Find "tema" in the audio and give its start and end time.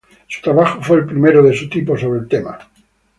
2.27-2.57